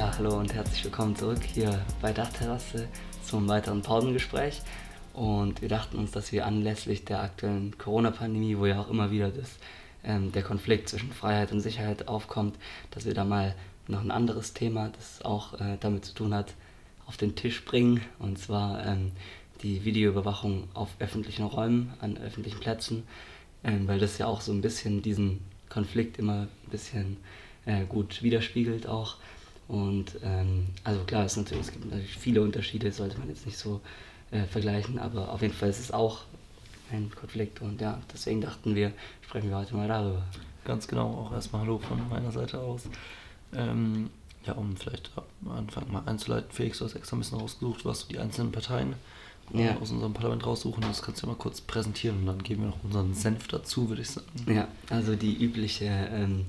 [0.00, 2.88] hallo und herzlich willkommen zurück hier bei Dachterrasse
[3.22, 4.62] zum weiteren Pausengespräch.
[5.12, 9.30] Und wir dachten uns, dass wir anlässlich der aktuellen Corona-Pandemie, wo ja auch immer wieder
[9.30, 9.58] das,
[10.02, 12.56] ähm, der Konflikt zwischen Freiheit und Sicherheit aufkommt,
[12.90, 13.54] dass wir da mal
[13.86, 16.54] noch ein anderes Thema, das auch äh, damit zu tun hat,
[17.06, 18.00] auf den Tisch bringen.
[18.18, 19.12] Und zwar ähm,
[19.62, 23.02] die Videoüberwachung auf öffentlichen Räumen, an öffentlichen Plätzen,
[23.62, 27.18] ähm, weil das ja auch so ein bisschen diesen Konflikt immer ein bisschen
[27.66, 29.16] äh, gut widerspiegelt auch.
[29.68, 33.58] Und ähm, also klar, es, natürlich, es gibt natürlich viele Unterschiede, sollte man jetzt nicht
[33.58, 33.80] so
[34.30, 36.22] äh, vergleichen, aber auf jeden Fall ist es auch
[36.90, 40.22] ein Konflikt und ja, deswegen dachten wir, sprechen wir heute mal darüber.
[40.64, 42.82] Ganz genau, auch erstmal Hallo von meiner Seite aus.
[43.54, 44.10] Ähm,
[44.46, 45.10] ja, um vielleicht
[45.44, 48.94] am Anfang mal einzuleiten, Felix, du hast extra ein bisschen rausgesucht, was die einzelnen Parteien
[49.54, 49.76] äh, ja.
[49.78, 50.82] aus unserem Parlament raussuchen.
[50.82, 53.88] Das kannst du ja mal kurz präsentieren und dann geben wir noch unseren Senf dazu,
[53.88, 54.28] würde ich sagen.
[54.46, 56.46] Ja, also die übliche ähm,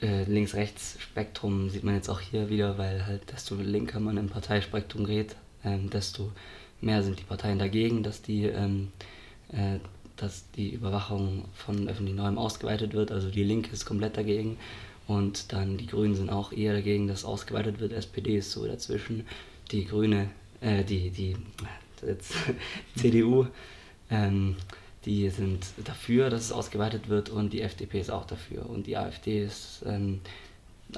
[0.00, 5.06] äh, Links-Rechts-Spektrum sieht man jetzt auch hier wieder, weil halt desto linker man im Parteispektrum
[5.06, 6.32] geht, ähm, desto
[6.80, 8.92] mehr sind die Parteien dagegen, dass die, ähm,
[9.52, 9.78] äh,
[10.16, 13.10] dass die Überwachung von öffentlichen Räumen ausgeweitet wird.
[13.10, 14.56] Also die Linke ist komplett dagegen
[15.06, 17.92] und dann die Grünen sind auch eher dagegen, dass ausgeweitet wird.
[17.92, 19.26] SPD ist so dazwischen.
[19.70, 21.36] Die Grüne, äh, die, die
[22.06, 22.34] jetzt,
[22.96, 23.46] CDU,
[24.10, 24.56] ähm,
[25.04, 28.68] die sind dafür, dass es ausgeweitet wird und die FDP ist auch dafür.
[28.68, 30.20] Und die AfD ist ähm,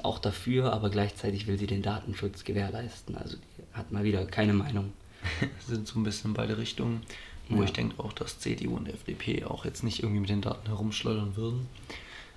[0.03, 3.15] auch dafür, aber gleichzeitig will sie den Datenschutz gewährleisten.
[3.15, 4.93] Also die hat mal wieder keine Meinung.
[5.67, 7.03] sind so ein bisschen in beide Richtungen,
[7.49, 7.63] wo ja.
[7.63, 11.35] ich denke auch, dass CDU und FDP auch jetzt nicht irgendwie mit den Daten herumschleudern
[11.35, 11.67] würden.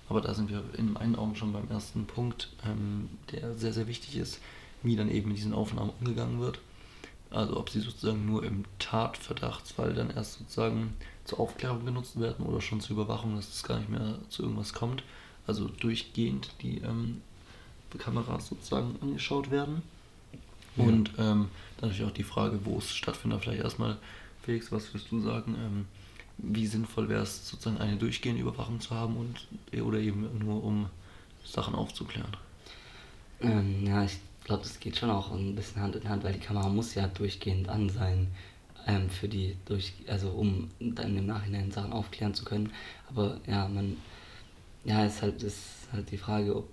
[0.09, 3.87] Aber da sind wir in meinen Augen schon beim ersten Punkt, ähm, der sehr, sehr
[3.87, 4.39] wichtig ist,
[4.83, 6.61] wie dann eben mit diesen Aufnahmen umgegangen wird.
[7.35, 12.61] Also ob sie sozusagen nur im Tatverdachtsfall dann erst sozusagen zur Aufklärung genutzt werden oder
[12.61, 15.03] schon zur Überwachung, dass es gar nicht mehr zu irgendwas kommt.
[15.47, 17.23] Also durchgehend die ähm,
[17.99, 19.83] Kameras sozusagen angeschaut werden.
[20.77, 20.85] Ja.
[20.85, 23.43] Und ähm, dann natürlich auch die Frage, wo es stattfindet.
[23.43, 23.97] Vielleicht erstmal,
[24.43, 25.57] Felix, was würdest du sagen?
[25.59, 25.87] Ähm,
[26.39, 29.47] wie sinnvoll wäre es, sozusagen eine durchgehende Überwachung zu haben und
[29.81, 30.87] oder eben nur um
[31.45, 32.37] Sachen aufzuklären?
[33.41, 36.41] Ähm, ja, ich glaube, das geht schon auch ein bisschen Hand in Hand, weil die
[36.41, 38.29] Kamera muss ja durchgehend an sein,
[38.87, 42.71] ähm, für die durch, also um dann im Nachhinein Sachen aufklären zu können.
[43.09, 43.97] Aber ja, man,
[44.85, 46.69] ja, ist halt, ist halt die Frage, ob,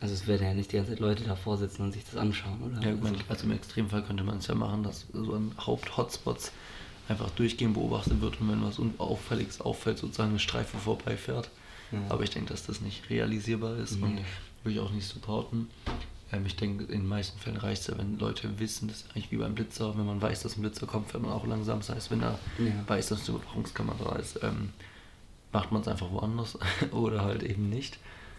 [0.00, 2.62] also es werden ja nicht die ganze Zeit Leute davor sitzen und sich das anschauen,
[2.62, 2.80] oder?
[2.80, 6.52] Ja, also, also im Extremfall könnte man es ja machen, dass so an Haupt-Hotspots
[7.08, 11.50] einfach durchgehend beobachtet wird und wenn was Unauffälliges auffällt, sozusagen eine Streife vorbeifährt.
[11.92, 11.98] Ja.
[12.08, 14.04] Aber ich denke, dass das nicht realisierbar ist nee.
[14.04, 14.18] und
[14.62, 15.68] würde ich auch nicht supporten.
[16.32, 19.10] Ähm, ich denke, in den meisten Fällen reicht es ja, wenn Leute wissen, das ist
[19.10, 21.78] eigentlich wie beim Blitzer, wenn man weiß, dass ein Blitzer kommt, fährt man auch langsam.
[21.78, 22.72] Das heißt, wenn er ja.
[22.86, 24.70] weiß, dass eine Überwachungskamera ist, ähm,
[25.52, 26.58] macht man es einfach woanders
[26.92, 27.98] oder halt eben nicht.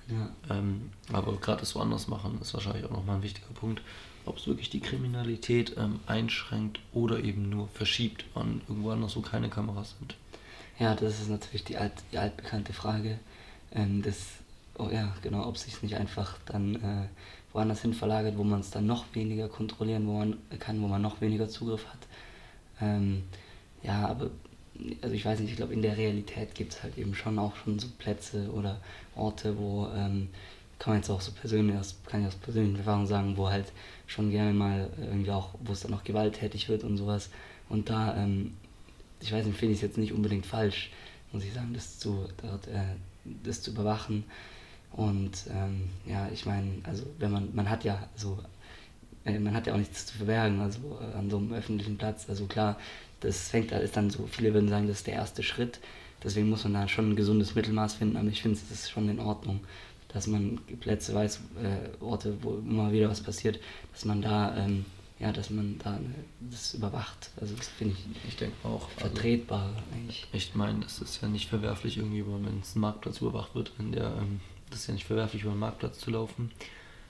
[0.10, 0.56] Ja.
[0.56, 3.82] Ähm, aber gerade das woanders machen ist wahrscheinlich auch nochmal ein wichtiger Punkt,
[4.26, 9.22] ob es wirklich die Kriminalität ähm, einschränkt oder eben nur verschiebt an irgendwo anders, wo
[9.22, 10.16] keine Kameras sind.
[10.80, 13.20] Ja, das ist natürlich die, alt, die altbekannte Frage.
[13.72, 14.28] Ähm, das,
[14.78, 17.08] oh ja, genau, ob sich nicht einfach dann äh,
[17.58, 21.02] woanders hin verlagert, wo man es dann noch weniger kontrollieren wo man kann, wo man
[21.02, 22.00] noch weniger Zugriff hat.
[22.80, 23.24] Ähm,
[23.82, 24.30] ja, aber
[25.02, 27.56] also ich weiß nicht, ich glaube in der Realität gibt es halt eben schon auch
[27.56, 28.80] schon so Plätze oder
[29.16, 30.30] Orte, wo ähm,
[30.78, 31.76] kann man jetzt auch so persönlich,
[32.06, 33.72] kann ich aus persönlichen Erfahrungen sagen, wo halt
[34.06, 37.32] schon gerne mal irgendwie auch, wo es dann auch gewalttätig wird und sowas.
[37.70, 38.54] Und da, ähm,
[39.20, 40.92] ich weiß nicht, finde ich es jetzt nicht unbedingt falsch,
[41.32, 42.84] muss ich sagen, das zu, dort, äh,
[43.44, 44.26] das zu überwachen.
[44.98, 48.40] Und ähm, ja, ich meine, also wenn man, man hat ja so,
[49.26, 52.26] äh, man hat ja auch nichts zu verbergen, also äh, an so einem öffentlichen Platz.
[52.28, 52.78] Also klar,
[53.20, 55.80] das fängt, ist dann so, viele würden sagen, das ist der erste Schritt.
[56.24, 59.08] Deswegen muss man da schon ein gesundes Mittelmaß finden, aber ich finde, es ist schon
[59.08, 59.60] in Ordnung,
[60.08, 63.60] dass man Plätze weiß, äh, Orte, wo immer wieder was passiert,
[63.94, 64.86] dass man da, ähm,
[65.20, 66.00] ja, dass man da
[66.40, 67.30] das überwacht.
[67.40, 70.26] Also das finde ich, ich denke auch also vertretbar also, eigentlich.
[70.34, 73.92] Ich meine, es ist ja nicht verwerflich irgendwie, wenn es ein Marktplatz überwacht wird, in
[73.92, 74.40] der ähm,
[74.70, 76.52] das ist ja nicht verwerflich, über den Marktplatz zu laufen.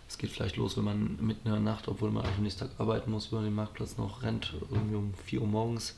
[0.08, 2.62] Es geht vielleicht los, wenn man mitten in der Nacht, obwohl man eigentlich am nächsten
[2.62, 5.96] Tag arbeiten muss, über den Marktplatz noch rennt, irgendwie um 4 Uhr morgens.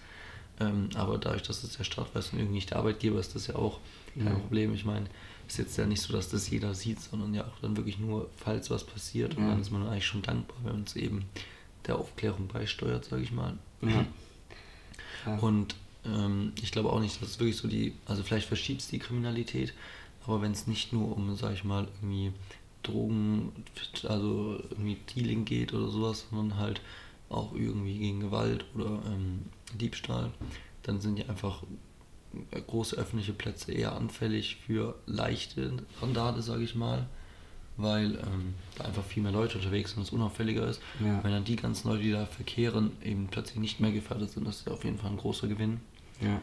[0.59, 3.47] Ähm, aber dadurch, dass es der Stadt weiß und irgendwie nicht der Arbeitgeber ist, das
[3.47, 3.79] ja auch
[4.15, 4.33] kein ja.
[4.33, 4.73] Problem.
[4.73, 5.05] Ich meine,
[5.47, 8.29] ist jetzt ja nicht so, dass das jeder sieht, sondern ja auch dann wirklich nur,
[8.37, 9.37] falls was passiert.
[9.37, 9.49] Und ja.
[9.49, 11.25] dann ist man eigentlich schon dankbar, wenn uns eben
[11.87, 13.57] der Aufklärung beisteuert, sage ich mal.
[13.81, 14.05] Ja.
[15.37, 15.75] Und
[16.05, 18.99] ähm, ich glaube auch nicht, dass es wirklich so die, also vielleicht verschiebt es die
[18.99, 19.73] Kriminalität,
[20.29, 22.31] aber wenn es nicht nur um, sag ich mal, irgendwie
[22.83, 23.51] Drogen,
[24.07, 26.81] also irgendwie Dealing geht oder sowas, sondern halt
[27.29, 30.31] auch irgendwie gegen Gewalt oder ähm, Diebstahl,
[30.83, 31.63] dann sind ja einfach
[32.67, 37.07] große öffentliche Plätze eher anfällig für leichte Randale, sage ich mal.
[37.79, 40.81] weil ähm, da einfach viel mehr Leute unterwegs sind und es unauffälliger ist.
[40.99, 41.23] Ja.
[41.23, 44.57] Wenn dann die ganzen Leute, die da verkehren, eben plötzlich nicht mehr gefährdet sind, das
[44.57, 45.79] ist auf jeden Fall ein großer Gewinn.
[46.21, 46.41] Ja.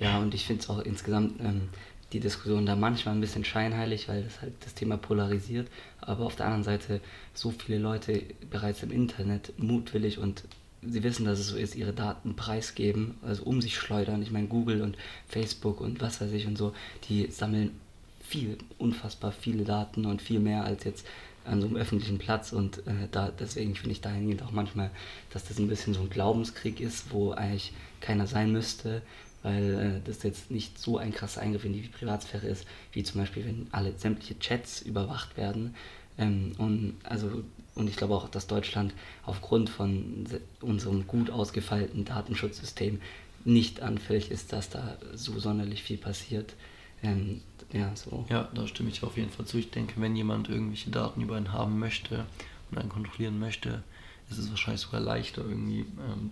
[0.00, 1.68] Ja, und ich finde es auch insgesamt ähm,
[2.14, 5.66] die Diskussion da manchmal ein bisschen scheinheilig, weil das halt das Thema polarisiert.
[6.00, 7.00] Aber auf der anderen Seite
[7.34, 10.44] so viele Leute bereits im Internet mutwillig und
[10.80, 14.22] sie wissen, dass es so ist, ihre Daten preisgeben, also um sich schleudern.
[14.22, 14.96] Ich meine, Google und
[15.28, 16.72] Facebook und was weiß ich und so,
[17.08, 17.72] die sammeln
[18.20, 21.06] viel, unfassbar viele Daten und viel mehr als jetzt
[21.44, 24.90] an so einem öffentlichen Platz und äh, da deswegen finde ich dahingehend auch manchmal,
[25.30, 29.02] dass das ein bisschen so ein Glaubenskrieg ist, wo eigentlich keiner sein müsste,
[29.44, 33.20] weil äh, das jetzt nicht so ein krasser Eingriff in die Privatsphäre ist, wie zum
[33.20, 35.76] Beispiel, wenn alle sämtliche Chats überwacht werden.
[36.18, 37.44] Ähm, und, also,
[37.76, 38.92] und ich glaube auch, dass Deutschland
[39.24, 43.00] aufgrund von se- unserem gut ausgefeilten Datenschutzsystem
[43.44, 46.54] nicht anfällig ist, dass da so sonderlich viel passiert.
[47.02, 47.42] Ähm,
[47.72, 48.24] ja, so.
[48.30, 49.58] Ja, da stimme ich auf jeden Fall zu.
[49.58, 52.24] Ich denke, wenn jemand irgendwelche Daten über einen haben möchte
[52.70, 53.82] und einen kontrollieren möchte,
[54.30, 56.30] ist es wahrscheinlich sogar leichter, irgendwie ähm,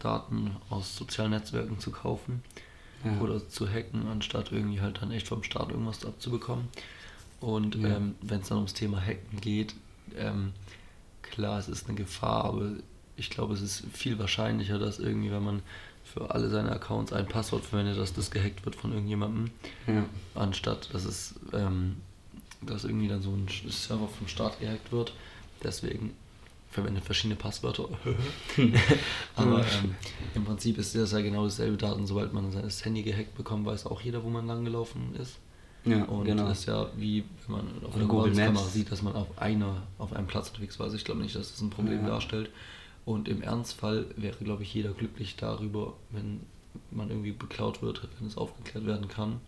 [0.00, 2.42] Daten aus sozialen Netzwerken zu kaufen
[3.04, 3.20] Ja.
[3.20, 6.68] oder zu hacken, anstatt irgendwie halt dann echt vom Staat irgendwas abzubekommen.
[7.40, 7.96] Und Ja.
[7.96, 9.74] ähm, wenn es dann ums Thema Hacken geht,
[10.16, 10.52] ähm,
[11.22, 12.70] klar, es ist eine Gefahr, aber
[13.16, 15.62] ich glaube, es ist viel wahrscheinlicher, dass irgendwie, wenn man
[16.04, 19.50] für alle seine Accounts ein Passwort verwendet, dass das gehackt wird von irgendjemandem
[19.86, 20.04] Ja.
[20.34, 21.96] anstatt dass es ähm,
[22.60, 25.12] dass irgendwie dann so ein Server vom Staat gehackt wird.
[25.62, 26.14] Deswegen
[26.74, 27.88] verwendet verschiedene Passwörter.
[29.36, 29.94] Aber ähm,
[30.34, 32.06] im Prinzip ist das ja genau dasselbe Daten.
[32.06, 35.38] Sobald man sein Handy gehackt bekommt, weiß auch jeder, wo man lang gelaufen ist.
[35.84, 36.48] Ja, Und genau.
[36.48, 38.72] das ist ja wie wenn man auf Oder einer Google Kamera Maps.
[38.72, 40.84] sieht, dass man auf einer auf einem Platz unterwegs war.
[40.86, 42.08] Also ich glaube nicht, dass das ein Problem Ja.
[42.08, 42.50] darstellt.
[43.04, 46.40] Und im Ernstfall wäre, glaube ich, jeder glücklich darüber, wenn
[46.90, 49.40] man irgendwie beklaut wird, wenn es aufgeklärt werden kann.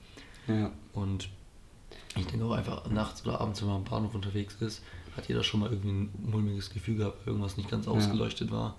[0.46, 0.70] Ja.
[0.92, 1.30] Und
[2.16, 4.82] ich denke auch einfach nachts oder abends, wenn man am Bahnhof unterwegs ist,
[5.16, 7.92] hat jeder schon mal irgendwie ein mulmiges Gefühl gehabt, irgendwas nicht ganz Ja.
[7.92, 8.74] ausgeleuchtet war.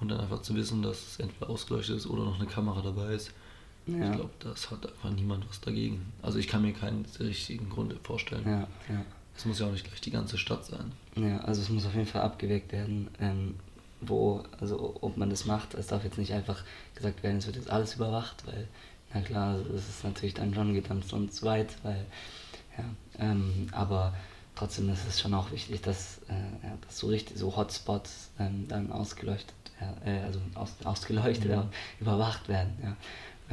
[0.00, 3.12] Und dann einfach zu wissen, dass es entweder ausgeleuchtet ist oder noch eine Kamera dabei
[3.14, 3.32] ist.
[3.86, 4.06] Ja.
[4.10, 6.12] Ich glaube, das hat einfach niemand was dagegen.
[6.22, 8.44] Also ich kann mir keinen richtigen Grund vorstellen.
[8.46, 8.60] Ja,
[8.94, 9.04] ja.
[9.36, 10.92] Es muss ja auch nicht gleich die ganze Stadt sein.
[11.16, 13.54] Ja, also es muss auf jeden Fall abgewägt werden, ähm,
[14.00, 15.74] wo, also ob man das macht.
[15.74, 16.62] Es darf jetzt nicht einfach
[16.94, 18.68] gesagt werden, es wird jetzt alles überwacht, weil,
[19.12, 22.06] na klar, es ist natürlich dann schon geht dann schon zu weit, weil,
[22.78, 22.84] ja,
[23.18, 24.14] ähm, aber
[24.54, 28.66] trotzdem ist es schon auch wichtig, dass, äh, ja, dass so richtig, so Hotspots ähm,
[28.68, 29.54] dann ausgeleuchtet,
[30.04, 31.50] äh, also aus, ausgeleuchtet, Mhm.
[31.50, 31.70] ja,
[32.00, 32.96] überwacht werden, ja.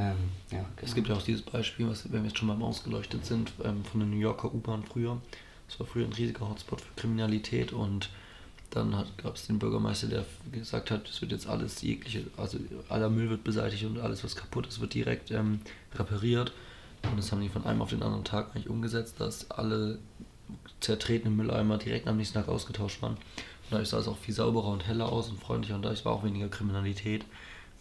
[0.00, 0.16] Ähm,
[0.52, 0.94] ja, Es genau.
[0.94, 4.00] gibt ja auch dieses Beispiel, was, wenn wir jetzt schon beim Ausgeleuchtet sind, ähm, von
[4.00, 5.20] der New Yorker U-Bahn früher.
[5.68, 8.08] Das war früher ein riesiger Hotspot für Kriminalität und
[8.70, 12.58] dann gab es den Bürgermeister, der gesagt hat, es wird jetzt alles jegliche, also
[12.90, 15.60] aller Müll wird beseitigt und alles, was kaputt ist, wird direkt ähm,
[15.94, 16.52] repariert.
[17.02, 19.98] Und das haben die von einem auf den anderen Tag eigentlich umgesetzt, dass alle
[20.80, 23.14] zertretenen Mülleimer direkt am nächsten Tag ausgetauscht waren.
[23.14, 26.12] Und dadurch sah es auch viel sauberer und heller aus und freundlicher und dadurch war
[26.12, 27.24] auch weniger Kriminalität,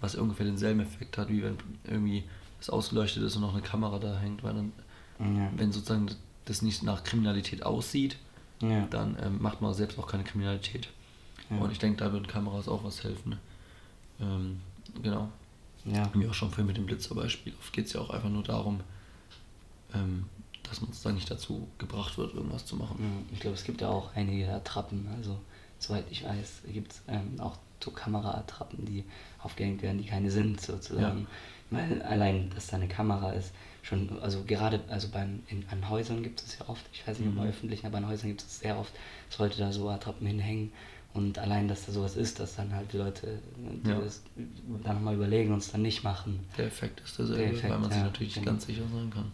[0.01, 2.23] was ungefähr denselben Effekt hat, wie wenn irgendwie
[2.59, 4.71] es ausgeleuchtet ist und noch eine Kamera da hängt, weil dann,
[5.19, 5.51] Ja.
[5.55, 6.07] wenn sozusagen
[6.45, 8.17] das nicht nach Kriminalität aussieht,
[8.61, 8.85] Ja.
[8.89, 10.89] dann ähm, macht man selbst auch keine Kriminalität.
[11.49, 11.57] Ja.
[11.59, 13.37] Und ich denke, da würden Kameras auch was helfen.
[14.19, 14.59] Ähm,
[15.01, 15.29] genau.
[15.85, 16.09] ja.
[16.13, 17.53] Wie auch schon vorhin mit dem Blitzerbeispiel.
[17.59, 18.81] Oft geht es ja auch einfach nur darum,
[19.93, 20.25] ähm,
[20.69, 22.97] dass man sozusagen nicht dazu gebracht wird, irgendwas zu machen.
[22.99, 25.07] Ja, Ich glaube, es gibt ja auch einige Attrappen.
[25.17, 25.37] Also,
[25.79, 29.03] soweit ich weiß, gibt es ähm, auch so Kameraattrappen, die
[29.43, 31.27] aufgehängt werden, die keine sind, sozusagen.
[31.69, 33.51] Weil allein, dass da eine Kamera ist,
[33.83, 37.33] schon, also gerade, also beim, in, an Häusern gibt es ja oft, ich weiß nicht,
[37.33, 37.41] Mhm.
[37.41, 38.93] öffentlichen, aber an Häusern gibt es sehr oft,
[39.29, 40.71] sollte da so Attrappen hinhängen.
[41.13, 43.39] Und allein, dass da sowas ist, dass dann halt die Leute äh,
[43.83, 43.99] die Ja.
[43.99, 44.21] das
[44.83, 46.39] dann nochmal überlegen und es dann nicht machen.
[46.57, 48.51] Der Effekt ist derselbe, Der Effekt, weil man sich ja, natürlich nicht genau.
[48.55, 49.31] ganz sicher sein kann.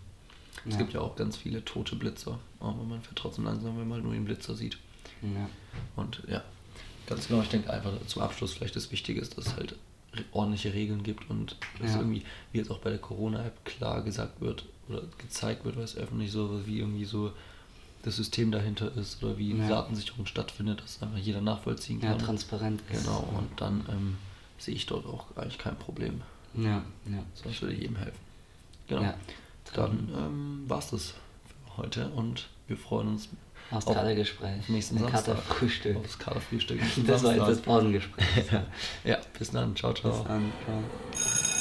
[0.65, 0.77] Es Ja.
[0.79, 4.13] gibt ja auch ganz viele tote Blitzer, aber man fährt trotzdem langsam, wenn man nur
[4.13, 4.77] den Blitzer sieht.
[5.22, 5.50] Ja.
[5.95, 6.43] Und ja,
[7.07, 9.75] ganz genau, ich denke einfach zum Abschluss vielleicht das Wichtige ist, dass es halt
[10.31, 11.98] ordentliche Regeln gibt und dass Ja.
[12.00, 15.95] irgendwie, wie jetzt auch bei der Corona-App klar gesagt wird oder gezeigt wird, weil es
[15.98, 17.31] öffentlich so, wie irgendwie so
[18.03, 19.67] das System dahinter ist oder wie Ja.
[19.67, 22.19] Datensicherung stattfindet, dass einfach jeder nachvollziehen Ja, kann.
[22.19, 23.03] transparent ist.
[23.05, 24.17] Genau, und dann ähm,
[24.60, 26.22] sehe ich dort auch eigentlich kein Problem.
[26.53, 27.24] Ja, ja.
[27.43, 28.19] Das würde jedem helfen.
[28.88, 29.01] Genau.
[29.03, 29.15] Ja.
[29.74, 31.13] Dann ähm, war es das
[31.65, 33.29] für heute und wir freuen uns
[33.72, 34.67] Aus auf Katergespräch.
[34.70, 35.36] nächsten Ein Samstag.
[35.36, 35.98] Katerfrühstück.
[35.98, 36.79] Aufs Katerfrühstück.
[37.08, 37.65] Das war jetzt das Samstag.
[37.65, 38.46] Pausengespräch.
[39.03, 39.75] ja, bis dann.
[39.75, 40.12] Ciao, ciao.
[40.12, 40.51] Bis dann.
[40.65, 41.52] Ciao.